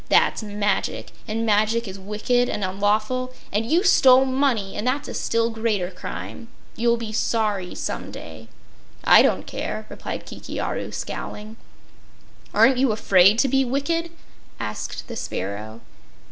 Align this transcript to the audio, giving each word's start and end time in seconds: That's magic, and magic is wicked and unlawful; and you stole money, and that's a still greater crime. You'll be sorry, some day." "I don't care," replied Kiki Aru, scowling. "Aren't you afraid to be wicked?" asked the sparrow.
That's 0.09 0.41
magic, 0.41 1.11
and 1.27 1.45
magic 1.45 1.87
is 1.87 1.99
wicked 1.99 2.49
and 2.49 2.63
unlawful; 2.63 3.31
and 3.53 3.69
you 3.69 3.83
stole 3.83 4.25
money, 4.25 4.75
and 4.75 4.87
that's 4.87 5.07
a 5.07 5.13
still 5.13 5.51
greater 5.51 5.91
crime. 5.91 6.47
You'll 6.75 6.97
be 6.97 7.11
sorry, 7.11 7.75
some 7.75 8.09
day." 8.09 8.47
"I 9.03 9.21
don't 9.21 9.45
care," 9.45 9.85
replied 9.89 10.25
Kiki 10.25 10.59
Aru, 10.59 10.91
scowling. 10.91 11.55
"Aren't 12.51 12.77
you 12.79 12.91
afraid 12.91 13.37
to 13.37 13.47
be 13.47 13.63
wicked?" 13.63 14.09
asked 14.59 15.07
the 15.07 15.15
sparrow. 15.15 15.81